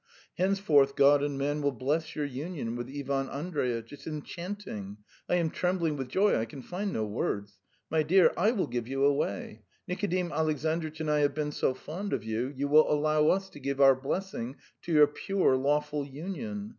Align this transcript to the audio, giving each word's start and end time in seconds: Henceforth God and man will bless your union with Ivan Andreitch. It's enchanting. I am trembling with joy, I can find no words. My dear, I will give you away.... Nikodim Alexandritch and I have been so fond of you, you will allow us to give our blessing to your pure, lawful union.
Henceforth 0.35 0.95
God 0.95 1.21
and 1.21 1.37
man 1.37 1.61
will 1.61 1.71
bless 1.73 2.15
your 2.15 2.25
union 2.25 2.75
with 2.75 2.89
Ivan 2.89 3.29
Andreitch. 3.29 3.93
It's 3.93 4.07
enchanting. 4.07 4.97
I 5.29 5.35
am 5.35 5.51
trembling 5.51 5.95
with 5.95 6.09
joy, 6.09 6.35
I 6.39 6.45
can 6.45 6.63
find 6.63 6.91
no 6.91 7.05
words. 7.05 7.59
My 7.91 8.01
dear, 8.01 8.33
I 8.35 8.49
will 8.49 8.65
give 8.65 8.87
you 8.87 9.05
away.... 9.05 9.61
Nikodim 9.87 10.31
Alexandritch 10.31 11.01
and 11.01 11.11
I 11.11 11.19
have 11.19 11.35
been 11.35 11.51
so 11.51 11.75
fond 11.75 12.13
of 12.13 12.23
you, 12.23 12.51
you 12.57 12.67
will 12.67 12.91
allow 12.91 13.27
us 13.27 13.47
to 13.51 13.59
give 13.59 13.79
our 13.79 13.93
blessing 13.93 14.55
to 14.81 14.91
your 14.91 15.05
pure, 15.05 15.55
lawful 15.55 16.03
union. 16.03 16.69